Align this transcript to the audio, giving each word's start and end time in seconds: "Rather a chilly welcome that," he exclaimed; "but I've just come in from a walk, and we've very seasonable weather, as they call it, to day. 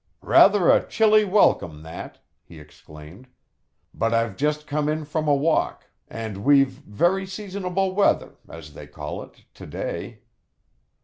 "Rather 0.23 0.71
a 0.71 0.83
chilly 0.87 1.23
welcome 1.23 1.83
that," 1.83 2.17
he 2.41 2.59
exclaimed; 2.59 3.27
"but 3.93 4.15
I've 4.15 4.35
just 4.35 4.65
come 4.65 4.89
in 4.89 5.05
from 5.05 5.27
a 5.27 5.35
walk, 5.35 5.91
and 6.07 6.37
we've 6.37 6.71
very 6.71 7.27
seasonable 7.27 7.93
weather, 7.93 8.31
as 8.49 8.73
they 8.73 8.87
call 8.87 9.21
it, 9.21 9.41
to 9.53 9.67
day. 9.67 10.21